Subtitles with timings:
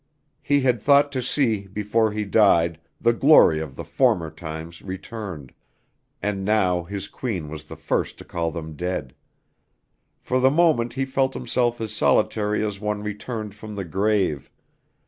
[0.41, 5.53] He had thought to see, before he died, the glory of the former times returned;
[6.23, 9.13] and now his queen was the first to call them dead.
[10.19, 14.49] For the moment he felt himself as solitary as one returned from the grave.